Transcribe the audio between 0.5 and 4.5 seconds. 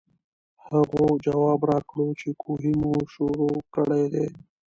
هغو جواب راکړو چې کوهے مو شورو کړے دے ـ